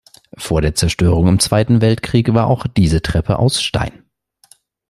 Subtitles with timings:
[0.35, 4.03] Vor der Zerstörung im Zweiten Weltkrieg war auch diese Treppe aus Stein.